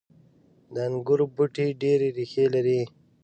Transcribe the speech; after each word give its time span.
•د 0.73 0.75
انګورو 0.87 1.25
بوټي 1.35 1.67
ډیرې 1.81 2.09
ریښې 2.17 2.45
لري. 2.53 2.81